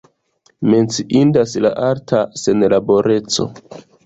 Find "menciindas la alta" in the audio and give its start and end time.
0.73-2.23